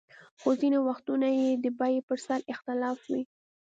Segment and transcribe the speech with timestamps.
[0.39, 3.23] خو ځینې وختونه یې د بیې پر سر اختلاف وي.